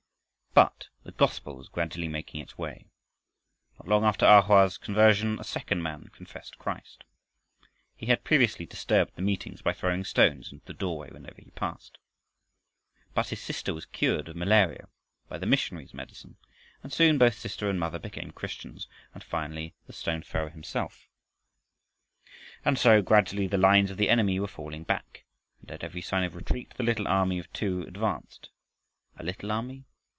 But 0.53 0.89
the 1.03 1.13
gospel 1.13 1.55
was 1.55 1.69
gradually 1.69 2.09
making 2.09 2.41
its 2.41 2.57
way. 2.57 2.85
Not 3.79 3.87
long 3.87 4.03
after 4.03 4.25
A 4.25 4.41
Hoa's 4.41 4.77
conversion 4.77 5.39
a 5.39 5.45
second 5.45 5.81
man 5.81 6.09
confessed 6.09 6.57
Christ. 6.57 7.05
He 7.95 8.07
had 8.07 8.25
previously 8.25 8.65
disturbed 8.65 9.15
the 9.15 9.21
meetings 9.21 9.61
by 9.61 9.71
throwing 9.71 10.03
stones 10.03 10.51
into 10.51 10.65
the 10.65 10.73
doorway 10.73 11.09
whenever 11.09 11.41
he 11.41 11.51
passed. 11.51 11.99
But 13.13 13.29
his 13.29 13.39
sister 13.41 13.73
was 13.73 13.85
cured 13.85 14.27
of 14.27 14.35
malaria 14.35 14.89
by 15.29 15.37
the 15.37 15.45
missionary's 15.45 15.93
medicine, 15.93 16.35
and 16.83 16.91
soon 16.91 17.17
both 17.17 17.39
sister 17.39 17.69
and 17.69 17.79
mother 17.79 17.97
became 17.97 18.31
Christians, 18.31 18.89
and 19.13 19.23
finally 19.23 19.73
the 19.87 19.93
stone 19.93 20.21
thrower 20.21 20.49
himself. 20.49 21.07
And 22.65 22.77
so, 22.77 23.01
gradually, 23.01 23.47
the 23.47 23.57
lines 23.57 23.89
of 23.89 23.95
the 23.95 24.09
enemy 24.09 24.37
were 24.37 24.47
falling 24.47 24.83
back, 24.83 25.23
and 25.61 25.71
at 25.71 25.83
every 25.83 26.01
sign 26.01 26.25
of 26.25 26.35
retreat 26.35 26.71
the 26.75 26.83
little 26.83 27.07
army 27.07 27.39
of 27.39 27.51
two 27.53 27.83
advanced. 27.83 28.49
A 29.17 29.23
little 29.23 29.49
army? 29.49 29.85